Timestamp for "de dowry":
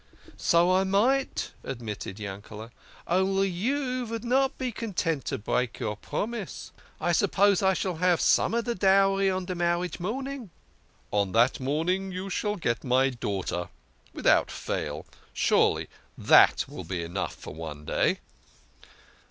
8.65-9.29